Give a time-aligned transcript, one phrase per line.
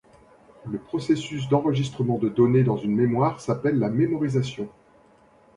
[0.65, 4.67] Le processus d'enregistrement des données dans une mémoire s'appelle la mémorisation.